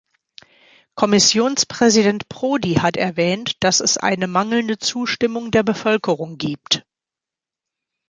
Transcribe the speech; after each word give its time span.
Kommissionspräsident 0.95 2.27
Prodi 2.27 2.73
hat 2.79 2.97
erwähnt, 2.97 3.51
dass 3.63 3.79
es 3.79 3.97
eine 3.99 4.25
mangelnde 4.25 4.79
Zustimmung 4.79 5.51
der 5.51 5.61
Bevölkerung 5.61 6.39
gibt. 6.39 6.87